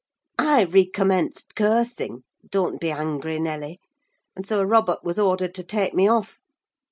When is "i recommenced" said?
0.39-1.53